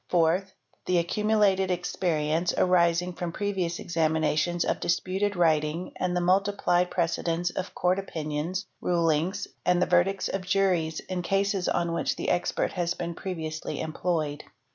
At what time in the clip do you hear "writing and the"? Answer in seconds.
5.35-6.21